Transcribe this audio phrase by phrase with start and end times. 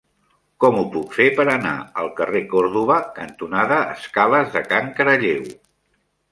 [0.63, 1.73] Com ho puc fer per anar
[2.05, 5.49] al carrer Còrdova cantonada Escales de Can Caralleu?